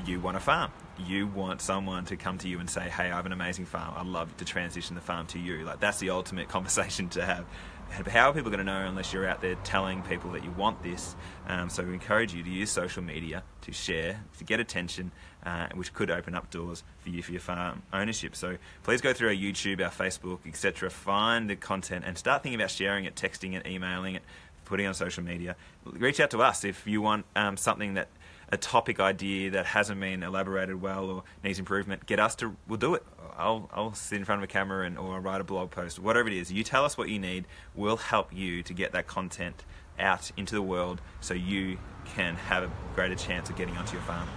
you 0.05 0.19
want 0.19 0.37
a 0.37 0.39
farm 0.39 0.71
you 0.97 1.27
want 1.27 1.61
someone 1.61 2.05
to 2.05 2.15
come 2.15 2.37
to 2.37 2.47
you 2.47 2.59
and 2.59 2.69
say, 2.69 2.89
"Hey, 2.89 3.11
I 3.11 3.15
have 3.15 3.25
an 3.25 3.31
amazing 3.31 3.65
farm. 3.65 3.93
I'd 3.97 4.05
love 4.05 4.35
to 4.37 4.45
transition 4.45 4.95
the 4.95 5.01
farm 5.01 5.27
to 5.27 5.39
you." 5.39 5.65
Like 5.65 5.79
that's 5.79 5.99
the 5.99 6.09
ultimate 6.11 6.47
conversation 6.55 7.09
to 7.09 7.25
have. 7.25 7.45
How 7.89 8.29
are 8.29 8.33
people 8.33 8.51
going 8.51 8.59
to 8.59 8.65
know 8.65 8.85
unless 8.85 9.13
you're 9.13 9.27
out 9.27 9.41
there 9.41 9.55
telling 9.63 10.01
people 10.03 10.31
that 10.31 10.43
you 10.43 10.51
want 10.51 10.83
this? 10.83 11.15
Um, 11.47 11.69
so 11.69 11.83
we 11.83 11.93
encourage 11.93 12.33
you 12.33 12.43
to 12.43 12.49
use 12.49 12.69
social 12.69 13.01
media 13.01 13.43
to 13.61 13.71
share, 13.71 14.21
to 14.37 14.43
get 14.43 14.59
attention, 14.59 15.11
uh, 15.45 15.67
which 15.75 15.93
could 15.93 16.11
open 16.11 16.35
up 16.35 16.49
doors 16.51 16.83
for 16.99 17.09
you 17.09 17.23
for 17.23 17.31
your 17.31 17.41
farm 17.41 17.83
ownership. 17.93 18.35
So 18.35 18.57
please 18.83 19.01
go 19.01 19.13
through 19.13 19.29
our 19.29 19.33
YouTube, 19.33 19.81
our 19.81 19.91
Facebook, 19.91 20.39
etc. 20.45 20.89
Find 20.89 21.49
the 21.49 21.55
content 21.55 22.03
and 22.05 22.17
start 22.17 22.43
thinking 22.43 22.59
about 22.59 22.71
sharing 22.71 23.05
it, 23.05 23.15
texting 23.15 23.53
it, 23.55 23.65
emailing 23.65 24.15
it, 24.15 24.23
putting 24.65 24.85
it 24.85 24.89
on 24.89 24.93
social 24.93 25.23
media. 25.23 25.55
Reach 25.85 26.19
out 26.19 26.31
to 26.31 26.41
us 26.41 26.63
if 26.65 26.85
you 26.85 27.01
want 27.01 27.25
um, 27.35 27.55
something 27.55 27.93
that 27.93 28.09
a 28.49 28.57
topic 28.57 28.99
idea 28.99 29.51
that 29.51 29.65
hasn't 29.65 29.99
been 29.99 30.23
elaborated 30.23 30.81
well 30.81 31.09
or 31.09 31.23
needs 31.43 31.59
improvement, 31.59 32.05
get 32.05 32.19
us 32.19 32.35
to, 32.35 32.55
we'll 32.67 32.77
do 32.77 32.95
it. 32.95 33.03
I'll, 33.37 33.69
I'll 33.73 33.93
sit 33.93 34.17
in 34.17 34.25
front 34.25 34.39
of 34.39 34.43
a 34.43 34.47
camera 34.47 34.85
and, 34.85 34.97
or 34.97 35.19
write 35.19 35.41
a 35.41 35.43
blog 35.43 35.71
post, 35.71 35.99
whatever 35.99 36.29
it 36.29 36.35
is. 36.35 36.51
You 36.51 36.63
tell 36.63 36.85
us 36.85 36.97
what 36.97 37.09
you 37.09 37.19
need, 37.19 37.45
we'll 37.75 37.97
help 37.97 38.33
you 38.33 38.63
to 38.63 38.73
get 38.73 38.91
that 38.93 39.07
content 39.07 39.65
out 39.99 40.31
into 40.37 40.55
the 40.55 40.61
world 40.61 41.01
so 41.21 41.33
you 41.33 41.77
can 42.05 42.35
have 42.35 42.63
a 42.63 42.71
greater 42.95 43.15
chance 43.15 43.49
of 43.49 43.55
getting 43.55 43.75
onto 43.77 43.93
your 43.93 44.03
farm. 44.03 44.27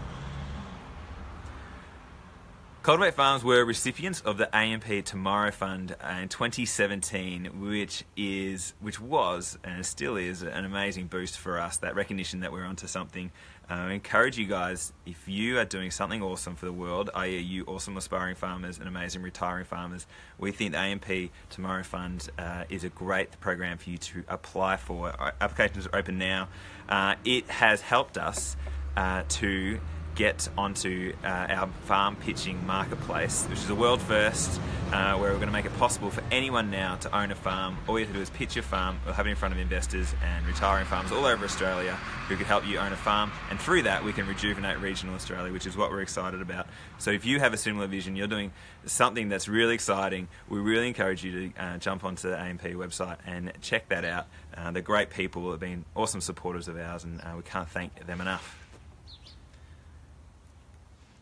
Cultivate 2.88 3.14
Farms 3.14 3.44
were 3.44 3.66
recipients 3.66 4.22
of 4.22 4.38
the 4.38 4.56
AMP 4.56 5.04
Tomorrow 5.04 5.50
Fund 5.50 5.94
in 6.08 6.28
2017, 6.28 7.60
which 7.60 8.04
is, 8.16 8.72
which 8.80 8.98
was, 8.98 9.58
and 9.62 9.84
still 9.84 10.16
is, 10.16 10.40
an 10.40 10.64
amazing 10.64 11.08
boost 11.08 11.38
for 11.38 11.58
us. 11.58 11.76
That 11.76 11.94
recognition 11.96 12.40
that 12.40 12.50
we're 12.50 12.64
onto 12.64 12.86
something. 12.86 13.30
Uh, 13.70 13.75
I 13.75 13.92
encourage 13.92 14.38
you 14.38 14.46
guys, 14.46 14.94
if 15.04 15.28
you 15.28 15.58
are 15.58 15.64
doing 15.66 15.90
something 15.90 16.22
awesome 16.22 16.56
for 16.56 16.64
the 16.64 16.72
world, 16.72 17.10
i.e., 17.14 17.38
you 17.38 17.64
awesome 17.66 17.98
aspiring 17.98 18.34
farmers 18.34 18.78
and 18.78 18.88
amazing 18.88 19.20
retiring 19.20 19.66
farmers, 19.66 20.06
we 20.38 20.52
think 20.52 20.72
the 20.72 20.78
AMP 20.78 21.30
Tomorrow 21.50 21.82
Fund 21.82 22.30
uh, 22.38 22.64
is 22.70 22.84
a 22.84 22.88
great 22.88 23.38
program 23.40 23.76
for 23.76 23.90
you 23.90 23.98
to 23.98 24.25
apply 24.26 24.78
for. 24.78 25.10
Our 25.10 25.34
applications 25.38 25.87
are 25.87 25.98
open 25.98 26.16
now. 26.16 26.48
Uh, 26.88 27.16
it 27.26 27.46
has 27.50 27.82
helped 27.82 28.16
us 28.16 28.56
uh, 28.96 29.25
to 29.28 29.78
get 30.18 30.48
onto 30.58 31.14
uh, 31.22 31.46
our 31.48 31.68
farm 31.84 32.16
pitching 32.16 32.66
marketplace, 32.66 33.46
which 33.48 33.60
is 33.60 33.70
a 33.70 33.75
world 33.75 34.02
first, 34.02 34.60
uh, 34.92 35.14
where 35.14 35.30
we're 35.30 35.37
going 35.37 35.46
to 35.46 35.52
make 35.52 35.64
it 35.64 35.78
possible 35.78 36.10
for 36.10 36.25
anyone 36.32 36.72
now 36.72 36.96
to 36.96 37.16
own 37.16 37.30
a 37.30 37.37
farm. 37.37 37.78
All 37.87 37.96
you 38.00 38.04
have 38.04 38.12
to 38.12 38.18
do 38.18 38.22
is 38.22 38.28
pitch 38.28 38.56
your 38.56 38.64
farm 38.64 38.98
or 39.06 39.12
have 39.12 39.28
it 39.28 39.30
in 39.30 39.37
front 39.37 39.54
of 39.54 39.60
investors 39.60 40.12
and 40.25 40.44
retiring 40.44 40.87
farmers 40.87 41.12
all 41.12 41.25
over 41.25 41.44
Australia 41.44 41.92
who 42.26 42.37
could 42.37 42.48
help 42.48 42.66
you 42.66 42.78
own 42.78 42.92
a 42.92 42.96
farm. 42.96 43.30
And 43.48 43.60
through 43.60 43.82
that, 43.82 44.04
we 44.04 44.12
can 44.12 44.26
rejuvenate 44.26 44.80
regional 44.80 45.14
Australia, 45.14 45.52
which 45.52 45.66
is 45.66 45.76
what 45.76 45.92
we're 45.92 46.02
excited 46.02 46.42
about. 46.42 46.66
So 46.98 47.12
if 47.12 47.25
you 47.25 47.38
have 47.38 47.54
a 47.54 47.56
similar 47.56 47.87
vision, 47.87 48.16
you're 48.16 48.26
doing 48.26 48.50
something 48.87 49.28
that's 49.28 49.46
really 49.46 49.75
exciting, 49.75 50.26
we 50.48 50.58
really 50.58 50.88
encourage 50.88 51.22
you 51.22 51.50
to 51.50 51.62
uh, 51.62 51.78
jump 51.78 52.02
onto 52.02 52.28
the 52.28 52.37
AMP 52.37 52.62
website 52.62 53.18
and 53.25 53.52
check 53.60 53.88
that 53.90 54.04
out. 54.04 54.26
Uh, 54.56 54.72
they're 54.72 54.82
great 54.82 55.10
people, 55.10 55.48
have 55.52 55.60
been 55.60 55.84
awesome 55.94 56.20
supporters 56.20 56.66
of 56.66 56.76
ours, 56.76 57.04
and 57.04 57.20
uh, 57.20 57.34
we 57.37 57.42
can't 57.44 57.68
thank 57.68 58.04
them 58.04 58.20
enough. 58.20 58.67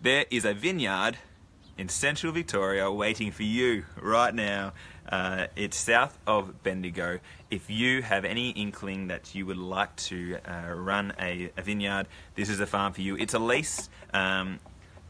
There 0.07 0.25
is 0.31 0.45
a 0.45 0.55
vineyard 0.55 1.19
in 1.77 1.89
central 1.89 2.33
Victoria 2.33 2.89
waiting 2.93 3.33
for 3.33 3.43
you 3.43 3.87
right 4.01 4.33
now. 4.33 4.73
Uh, 5.09 5.49
it's 5.57 5.77
south 5.77 6.17
of 6.29 6.63
Bendigo. 6.63 7.19
If 7.51 7.69
you 7.71 8.03
have 8.03 8.25
any 8.25 8.51
inkling 8.51 9.09
that 9.09 9.35
you 9.35 9.47
would 9.47 9.57
like 9.57 9.97
to 9.97 10.39
uh, 10.47 10.73
run 10.73 11.13
a, 11.19 11.51
a, 11.57 11.63
vineyard, 11.63 12.07
this 12.37 12.49
is 12.49 12.61
a 12.61 12.69
farm 12.69 12.93
for 12.93 13.01
you. 13.01 13.17
It's 13.17 13.35
a 13.35 13.41
lease. 13.41 13.91
Um, 14.15 14.61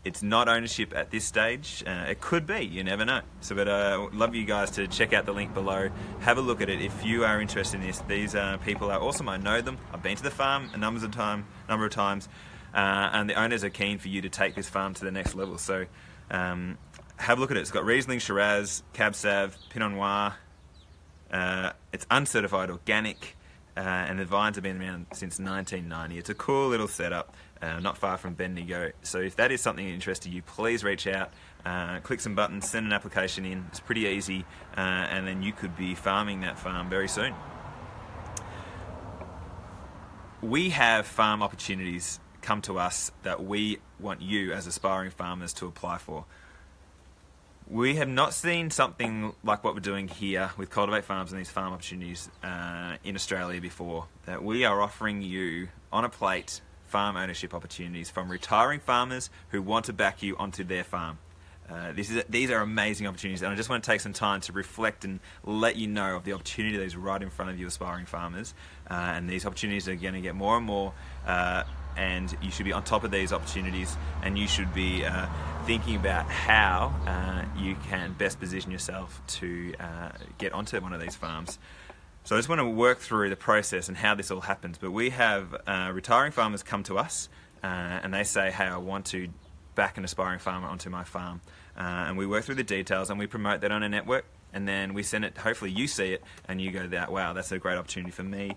it's 0.03 0.23
not 0.23 0.49
ownership 0.49 0.95
at 0.97 1.11
this 1.11 1.27
stage. 1.27 1.85
Uh, 1.87 2.07
it 2.09 2.23
could 2.23 2.47
be, 2.47 2.65
you 2.65 2.83
never 2.83 3.05
know. 3.05 3.21
So, 3.43 3.55
but 3.55 3.69
I 3.69 3.97
uh, 3.97 4.09
love 4.15 4.35
you 4.35 4.47
guys 4.47 4.71
to 4.71 4.89
check 4.89 5.13
out 5.13 5.27
the 5.27 5.33
link 5.33 5.53
below. 5.53 5.91
Have 6.21 6.39
a 6.39 6.41
look 6.41 6.63
at 6.63 6.71
it 6.71 6.81
if 6.81 7.05
you 7.05 7.23
are 7.23 7.39
interested 7.39 7.83
in 7.83 7.87
this. 7.87 7.99
These 8.09 8.35
uh, 8.35 8.57
people 8.65 8.91
are 8.91 9.03
awesome. 9.03 9.29
I 9.29 9.37
know 9.37 9.61
them. 9.61 9.77
I've 9.93 10.03
been 10.03 10.17
to 10.17 10.23
the 10.23 10.31
farm 10.31 10.71
a 10.73 10.79
number 10.79 11.05
of 11.05 11.11
time, 11.11 11.45
number 11.69 11.85
of 11.85 11.93
times. 11.93 12.31
Uh, 12.77 13.09
and 13.15 13.31
the 13.31 13.35
owners 13.35 13.65
are 13.65 13.71
keen 13.71 13.99
for 13.99 14.09
you 14.09 14.21
to 14.21 14.29
take 14.29 14.55
this 14.55 14.69
farm 14.69 14.93
to 14.93 15.05
the 15.05 15.11
next 15.11 15.35
level. 15.35 15.57
So 15.57 15.87
um, 16.31 16.77
have 17.17 17.39
a 17.39 17.41
look 17.41 17.51
at 17.51 17.57
it. 17.57 17.61
It's 17.61 17.71
got 17.71 17.87
Riesling, 17.87 18.19
Shiraz, 18.19 18.83
Cab 18.93 19.15
Sav, 19.15 19.57
Pinot 19.71 19.93
Noir. 19.93 20.35
Uh, 21.33 21.73
it's 21.93 22.07
uncertified 22.11 22.71
organic, 22.71 23.35
uh, 23.79 23.81
and 23.81 24.19
the 24.19 24.27
vines 24.27 24.57
have 24.57 24.63
been 24.63 24.81
around 24.81 25.07
since 25.13 25.39
1990. 25.39 26.19
It's 26.19 26.29
a 26.29 26.35
cool 26.35 26.69
little 26.69 26.87
setup, 26.87 27.35
uh, 27.63 27.81
not 27.81 27.97
far 27.97 28.19
from 28.19 28.35
Bendigo. 28.35 28.93
So 29.03 29.21
if 29.21 29.37
that 29.37 29.51
is 29.51 29.63
something 29.63 29.87
that 29.87 29.93
interests 29.93 30.27
you, 30.27 30.43
please 30.43 30.85
reach 30.85 31.07
out. 31.07 31.33
Uh, 31.65 32.01
click 32.01 32.21
some 32.21 32.35
buttons, 32.35 32.69
send 32.69 32.85
an 32.85 32.93
application 32.93 33.47
in. 33.47 33.65
It's 33.71 33.81
pretty 33.81 34.03
easy, 34.03 34.45
uh, 34.77 34.81
and 34.81 35.27
then 35.27 35.43
you 35.43 35.53
could 35.53 35.77
be 35.77 35.95
farming 35.95 36.43
that 36.43 36.59
farm 36.59 36.91
very 36.91 37.09
soon. 37.09 37.35
We 40.43 40.69
have 40.71 41.07
farm 41.07 41.43
opportunities 41.43 42.21
come 42.47 42.63
to 42.63 42.79
us 42.79 43.11
that 43.25 43.45
we 43.45 43.79
want 43.99 44.23
you 44.23 44.53
as 44.53 44.69
aspiring 44.69 45.11
farmers 45.11 45.53
to 45.53 45.67
apply 45.67 45.99
for. 45.99 46.25
We 47.69 47.97
have 47.97 48.09
not 48.09 48.35
seen 48.35 48.71
something 48.71 49.35
like 49.43 49.65
what 49.65 49.75
we're 49.75 49.81
doing 49.81 50.07
here 50.07 50.53
with 50.57 50.71
Cultivate 50.71 51.05
Farms 51.05 51.33
and 51.33 51.41
these 51.41 51.51
farm 51.51 51.73
opportunities 51.73 52.31
uh, 52.45 52.99
in 53.03 53.17
Australia 53.17 53.61
before. 53.61 54.07
That 54.27 54.45
we 54.45 54.65
are 54.65 54.81
offering 54.81 55.23
you 55.23 55.69
on 55.93 56.05
a 56.05 56.09
plate 56.09 56.61
farm 56.85 57.17
ownership 57.17 57.53
opportunities 57.53 58.11
from 58.11 58.31
retiring 58.31 58.79
farmers 58.79 59.29
who 59.49 59.61
want 59.61 59.87
to 59.87 59.93
back 59.93 60.23
you 60.23 60.37
onto 60.37 60.63
their 60.63 60.85
farm. 60.85 61.19
Uh, 61.69 61.91
this 61.91 62.11
is, 62.11 62.23
these 62.29 62.53
are 62.53 62.61
amazing 62.61 63.09
opportunities, 63.09 63.43
and 63.43 63.53
I 63.53 63.57
just 63.57 63.69
want 63.69 63.83
to 63.83 63.91
take 63.91 64.01
some 64.01 64.13
time 64.13 64.41
to 64.43 64.53
reflect 64.53 65.05
and 65.05 65.19
let 65.45 65.75
you 65.75 65.89
know 65.89 66.15
of 66.15 66.23
the 66.23 66.33
opportunity 66.33 66.77
that 66.77 66.85
is 66.85 66.97
right 66.97 67.21
in 67.21 67.29
front 67.29 67.51
of 67.51 67.59
you, 67.59 67.67
aspiring 67.67 68.07
farmers. 68.07 68.55
Uh, 68.89 68.95
and 68.95 69.29
these 69.29 69.45
opportunities 69.45 69.89
are 69.89 69.97
going 69.97 70.15
to 70.15 70.21
get 70.21 70.37
more 70.37 70.57
and 70.57 70.65
more 70.65 70.93
uh, 71.27 71.65
and 71.97 72.37
you 72.43 72.51
should 72.51 72.65
be 72.65 72.73
on 72.73 72.83
top 72.85 73.05
of 73.05 73.11
these 73.11 73.33
opportunities 73.33 73.97
and 74.23 74.39
you 74.39 74.47
should 74.47 74.73
be 74.75 75.05
uh, 75.05 75.27
thinking 75.65 75.97
about 75.97 76.31
how 76.31 76.95
uh, 77.07 77.45
you 77.61 77.77
can 77.89 78.13
best 78.13 78.39
position 78.39 78.71
yourself 78.71 79.21
to 79.27 79.75
uh, 79.81 80.11
get 80.39 80.53
onto 80.53 80.81
one 80.81 80.93
of 80.93 81.01
these 81.01 81.15
farms. 81.15 81.59
So 82.25 82.35
I 82.35 82.39
just 82.39 82.49
want 82.49 82.61
to 82.61 82.69
work 82.69 82.99
through 82.99 83.31
the 83.31 83.37
process 83.37 83.89
and 83.89 83.97
how 83.97 84.15
this 84.15 84.31
all 84.31 84.41
happens. 84.41 84.79
But 84.79 84.91
we 84.91 85.11
have 85.11 85.55
uh, 85.67 85.91
retiring 85.95 86.33
farmers 86.33 86.63
come 86.63 86.83
to 86.85 86.99
us 86.99 87.29
uh, 87.63 87.67
and 87.67 88.13
they 88.13 88.25
say, 88.25 88.51
hey, 88.51 88.65
I 88.65 88.79
want 88.79 89.07
to 89.07 89.29
back 89.75 89.97
an 89.97 90.05
aspiring 90.05 90.41
farmer 90.41 90.67
onto 90.67 90.91
my 90.91 91.05
farm. 91.05 91.41
Uh, 91.77 91.83
and 92.09 92.19
we 92.19 92.27
work 92.27 92.45
through 92.45 92.57
the 92.57 92.65
details 92.65 93.11
and 93.11 93.19
we 93.19 93.27
promote 93.27 93.61
that 93.61 93.71
on 93.71 93.83
a 93.83 93.89
network 93.89 94.25
and 94.53 94.67
then 94.67 94.95
we 94.95 95.03
send 95.03 95.25
it, 95.25 95.37
hopefully 95.39 95.71
you 95.71 95.87
see 95.87 96.15
it 96.15 96.25
and 96.49 96.61
you 96.61 96.71
go, 96.71 96.87
that 96.89 97.13
wow, 97.13 97.33
that's 97.33 97.53
a 97.53 97.59
great 97.59 97.77
opportunity 97.77 98.11
for 98.11 98.23
me. 98.23 98.57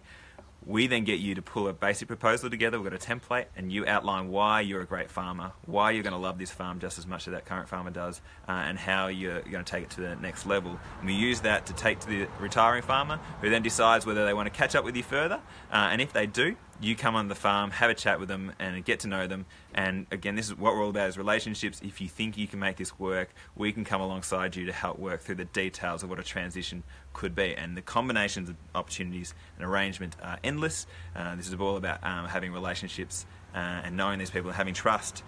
We 0.70 0.86
then 0.86 1.04
get 1.04 1.20
you 1.20 1.34
to 1.34 1.42
pull 1.42 1.68
a 1.68 1.74
basic 1.74 2.08
proposal 2.08 2.48
together. 2.48 2.80
We've 2.80 2.92
got 2.92 3.04
a 3.04 3.04
template, 3.04 3.46
and 3.58 3.72
you 3.72 3.88
outline 3.88 4.30
why 4.30 4.62
you're 4.62 4.82
a 4.82 4.86
great 4.86 5.10
farmer, 5.10 5.54
why 5.66 5.90
you're 5.90 6.04
going 6.04 6.14
to 6.14 6.20
love 6.20 6.38
this 6.38 6.52
farm 6.52 6.80
just 6.80 7.00
as 7.00 7.08
much 7.08 7.28
as 7.28 7.34
that 7.34 7.46
current 7.46 7.68
farmer 7.68 7.90
does, 7.90 8.22
uh, 8.48 8.52
and 8.52 8.78
how 8.78 9.08
you're 9.08 9.42
going 9.42 9.66
to 9.66 9.72
take 9.72 9.86
it 9.86 9.90
to 9.90 10.02
the 10.02 10.16
next 10.18 10.46
level. 10.46 10.80
And 11.00 11.08
we 11.08 11.16
use 11.16 11.42
that 11.42 11.66
to 11.66 11.74
take 11.74 12.02
to 12.02 12.08
the 12.08 12.28
retiring 12.40 12.84
farmer, 12.84 13.20
who 13.42 13.50
then 13.50 13.64
decides 13.64 14.06
whether 14.06 14.28
they 14.28 14.34
want 14.36 14.46
to 14.46 14.56
catch 14.56 14.76
up 14.76 14.86
with 14.86 14.96
you 14.96 15.02
further. 15.02 15.42
Uh, 15.72 15.90
and 15.92 16.02
if 16.02 16.14
they 16.14 16.28
do, 16.28 16.56
you 16.82 16.96
come 16.96 17.16
on 17.16 17.28
the 17.28 17.36
farm, 17.36 17.72
have 17.72 17.90
a 17.90 17.94
chat 17.94 18.20
with 18.20 18.30
them, 18.30 18.54
and 18.60 18.84
get 18.86 19.02
to 19.02 19.08
know 19.08 19.28
them. 19.28 19.46
And 19.74 20.08
again, 20.12 20.36
this 20.36 20.48
is 20.48 20.58
what 20.58 20.74
we're 20.74 20.84
all 20.84 20.90
about: 20.90 21.10
is 21.10 21.18
relationships. 21.18 21.82
If 21.84 22.00
you 22.02 22.08
think 22.08 22.38
you 22.38 22.48
can 22.48 22.60
make 22.60 22.78
this 22.78 22.98
work, 22.98 23.30
we 23.56 23.72
can 23.72 23.86
come 23.86 24.02
alongside 24.02 24.56
you 24.56 24.66
to 24.66 24.72
help 24.72 24.98
work 25.00 25.22
through 25.22 25.36
the 25.36 25.46
details 25.46 26.04
of 26.04 26.10
what 26.10 26.20
a 26.20 26.24
transition 26.24 26.84
could 27.14 27.36
be. 27.36 27.56
And 27.56 27.76
the 27.76 27.82
combinations 27.82 28.50
of 28.50 28.56
opportunities 28.74 29.34
and 29.58 29.66
arrangement 29.66 30.16
are 30.24 30.40
endless. 30.44 30.88
Uh, 31.16 31.36
this 31.36 31.48
is 31.48 31.54
all 31.56 31.78
about 31.78 32.04
um, 32.04 32.26
having 32.26 32.54
relationships 32.54 33.26
uh, 33.54 33.58
and 33.58 33.98
knowing 33.98 34.20
these 34.20 34.30
people 34.30 34.50
and 34.50 34.58
having 34.58 34.74
trust. 34.74 35.24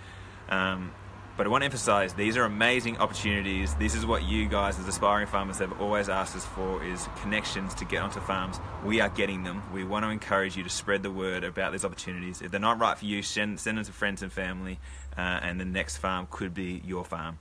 Um, 0.49 0.91
but 1.41 1.47
I 1.47 1.49
want 1.49 1.63
to 1.63 1.65
emphasize 1.65 2.13
these 2.13 2.37
are 2.37 2.43
amazing 2.43 2.97
opportunities. 2.97 3.73
This 3.73 3.95
is 3.95 4.05
what 4.05 4.21
you 4.21 4.47
guys 4.47 4.77
as 4.77 4.87
aspiring 4.87 5.25
farmers 5.25 5.57
have 5.57 5.81
always 5.81 6.07
asked 6.07 6.35
us 6.35 6.45
for 6.45 6.83
is 6.83 7.09
connections 7.19 7.73
to 7.73 7.85
get 7.85 8.03
onto 8.03 8.19
farms. 8.19 8.59
We 8.85 9.01
are 9.01 9.09
getting 9.09 9.41
them. 9.41 9.63
We 9.73 9.83
want 9.83 10.05
to 10.05 10.09
encourage 10.09 10.55
you 10.55 10.61
to 10.61 10.69
spread 10.69 11.01
the 11.01 11.09
word 11.09 11.43
about 11.43 11.71
these 11.71 11.83
opportunities. 11.83 12.43
If 12.43 12.51
they're 12.51 12.59
not 12.59 12.79
right 12.79 12.95
for 12.95 13.05
you, 13.05 13.23
send, 13.23 13.59
send 13.59 13.79
them 13.79 13.85
to 13.85 13.91
friends 13.91 14.21
and 14.21 14.31
family 14.31 14.77
uh, 15.17 15.21
and 15.41 15.59
the 15.59 15.65
next 15.65 15.97
farm 15.97 16.27
could 16.29 16.53
be 16.53 16.83
your 16.85 17.03
farm. 17.03 17.39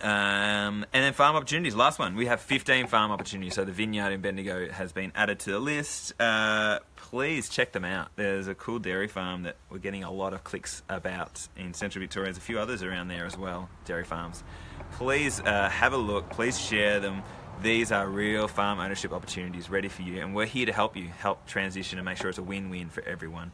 Um, 0.00 0.86
and 0.92 1.04
then 1.04 1.12
farm 1.12 1.34
opportunities. 1.34 1.74
Last 1.74 1.98
one, 1.98 2.14
we 2.14 2.26
have 2.26 2.40
15 2.40 2.86
farm 2.86 3.10
opportunities. 3.10 3.54
So 3.54 3.64
the 3.64 3.72
vineyard 3.72 4.12
in 4.12 4.20
Bendigo 4.20 4.70
has 4.70 4.92
been 4.92 5.10
added 5.16 5.40
to 5.40 5.50
the 5.50 5.58
list. 5.58 6.14
Uh, 6.20 6.78
please 6.94 7.48
check 7.48 7.72
them 7.72 7.84
out. 7.84 8.08
There's 8.14 8.46
a 8.46 8.54
cool 8.54 8.78
dairy 8.78 9.08
farm 9.08 9.42
that 9.42 9.56
we're 9.70 9.78
getting 9.78 10.04
a 10.04 10.12
lot 10.12 10.34
of 10.34 10.44
clicks 10.44 10.82
about 10.88 11.48
in 11.56 11.74
Central 11.74 12.00
Victoria. 12.00 12.26
There's 12.26 12.38
a 12.38 12.42
few 12.42 12.60
others 12.60 12.84
around 12.84 13.08
there 13.08 13.26
as 13.26 13.36
well, 13.36 13.68
dairy 13.86 14.04
farms. 14.04 14.44
Please 14.92 15.40
uh, 15.40 15.68
have 15.68 15.92
a 15.92 15.96
look. 15.96 16.30
Please 16.30 16.60
share 16.60 17.00
them. 17.00 17.22
These 17.60 17.90
are 17.90 18.08
real 18.08 18.46
farm 18.46 18.78
ownership 18.78 19.12
opportunities 19.12 19.68
ready 19.68 19.88
for 19.88 20.02
you, 20.02 20.20
and 20.22 20.32
we're 20.32 20.46
here 20.46 20.66
to 20.66 20.72
help 20.72 20.96
you 20.96 21.08
help 21.08 21.44
transition 21.46 21.98
and 21.98 22.04
make 22.06 22.16
sure 22.18 22.28
it's 22.28 22.38
a 22.38 22.42
win-win 22.42 22.88
for 22.88 23.02
everyone. 23.02 23.50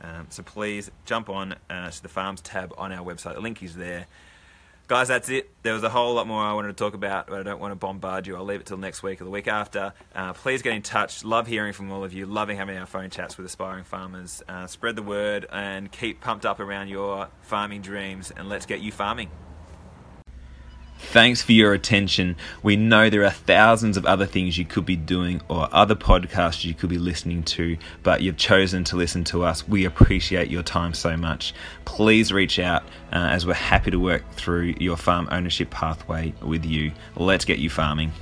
Um, 0.00 0.26
so 0.28 0.44
please 0.44 0.92
jump 1.06 1.28
on 1.28 1.56
uh, 1.68 1.90
to 1.90 2.02
the 2.02 2.08
farms 2.08 2.40
tab 2.40 2.72
on 2.78 2.92
our 2.92 3.04
website. 3.04 3.34
The 3.34 3.40
link 3.40 3.60
is 3.64 3.74
there 3.74 4.06
guys, 4.88 5.08
that's 5.08 5.28
it. 5.28 5.50
There 5.62 5.74
was 5.74 5.84
a 5.84 5.88
whole 5.88 6.14
lot 6.14 6.26
more 6.26 6.42
I 6.42 6.54
wanted 6.54 6.68
to 6.68 6.74
talk 6.74 6.94
about, 6.94 7.28
but 7.28 7.38
I 7.38 7.42
don't 7.42 7.60
want 7.60 7.72
to 7.72 7.76
bombard 7.76 8.26
you. 8.26 8.36
I'll 8.36 8.44
leave 8.44 8.60
it 8.60 8.66
till 8.66 8.78
next 8.78 9.02
week 9.02 9.20
or 9.20 9.24
the 9.24 9.30
week 9.30 9.46
after. 9.46 9.92
Uh, 10.14 10.32
please 10.32 10.62
get 10.62 10.72
in 10.72 10.82
touch. 10.82 11.24
Love 11.24 11.46
hearing 11.46 11.74
from 11.74 11.92
all 11.92 12.02
of 12.02 12.12
you. 12.12 12.26
Loving 12.26 12.56
having 12.56 12.76
our 12.76 12.86
phone 12.86 13.10
chats 13.10 13.36
with 13.36 13.46
aspiring 13.46 13.84
farmers. 13.84 14.42
Uh, 14.48 14.66
spread 14.66 14.96
the 14.96 15.02
word 15.02 15.46
and 15.52 15.92
keep 15.92 16.20
pumped 16.20 16.46
up 16.46 16.58
around 16.58 16.88
your 16.88 17.28
farming 17.42 17.82
dreams, 17.82 18.32
and 18.34 18.48
let's 18.48 18.66
get 18.66 18.80
you 18.80 18.90
farming. 18.90 19.30
Thanks 20.98 21.40
for 21.40 21.52
your 21.52 21.72
attention. 21.72 22.36
We 22.62 22.76
know 22.76 23.08
there 23.08 23.24
are 23.24 23.30
thousands 23.30 23.96
of 23.96 24.04
other 24.04 24.26
things 24.26 24.58
you 24.58 24.64
could 24.64 24.84
be 24.84 24.96
doing 24.96 25.40
or 25.48 25.68
other 25.72 25.94
podcasts 25.94 26.64
you 26.64 26.74
could 26.74 26.90
be 26.90 26.98
listening 26.98 27.44
to, 27.44 27.78
but 28.02 28.20
you've 28.20 28.36
chosen 28.36 28.84
to 28.84 28.96
listen 28.96 29.24
to 29.24 29.44
us. 29.44 29.66
We 29.66 29.84
appreciate 29.84 30.50
your 30.50 30.62
time 30.62 30.92
so 30.92 31.16
much. 31.16 31.54
Please 31.84 32.32
reach 32.32 32.58
out 32.58 32.82
uh, 33.12 33.30
as 33.30 33.46
we're 33.46 33.54
happy 33.54 33.90
to 33.90 33.98
work 33.98 34.30
through 34.32 34.74
your 34.80 34.96
farm 34.96 35.28
ownership 35.30 35.70
pathway 35.70 36.34
with 36.42 36.66
you. 36.66 36.92
Let's 37.16 37.44
get 37.44 37.58
you 37.58 37.70
farming. 37.70 38.12